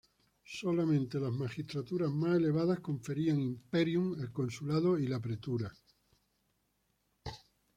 [0.61, 5.71] Solamente las magistraturas más elevadas conferían imperium: el consulado y la pretura.